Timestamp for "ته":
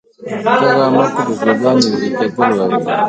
1.15-1.21